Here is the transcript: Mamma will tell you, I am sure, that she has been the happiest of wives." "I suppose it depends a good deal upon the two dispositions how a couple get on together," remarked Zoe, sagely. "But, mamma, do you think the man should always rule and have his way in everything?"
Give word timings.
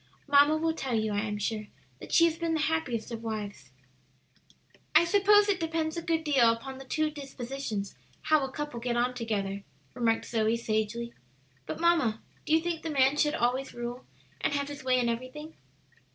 Mamma 0.25 0.57
will 0.57 0.73
tell 0.73 0.95
you, 0.95 1.13
I 1.13 1.19
am 1.19 1.37
sure, 1.37 1.67
that 1.99 2.11
she 2.11 2.25
has 2.25 2.35
been 2.35 2.55
the 2.55 2.61
happiest 2.61 3.11
of 3.11 3.21
wives." 3.21 3.69
"I 4.95 5.05
suppose 5.05 5.47
it 5.47 5.59
depends 5.59 5.95
a 5.95 6.01
good 6.01 6.23
deal 6.23 6.51
upon 6.51 6.79
the 6.79 6.85
two 6.85 7.11
dispositions 7.11 7.93
how 8.23 8.43
a 8.43 8.51
couple 8.51 8.79
get 8.79 8.97
on 8.97 9.13
together," 9.13 9.61
remarked 9.93 10.25
Zoe, 10.25 10.57
sagely. 10.57 11.13
"But, 11.67 11.79
mamma, 11.79 12.19
do 12.47 12.53
you 12.53 12.61
think 12.61 12.81
the 12.81 12.89
man 12.89 13.15
should 13.15 13.35
always 13.35 13.75
rule 13.75 14.03
and 14.41 14.53
have 14.55 14.69
his 14.69 14.83
way 14.83 14.97
in 14.99 15.07
everything?" 15.07 15.55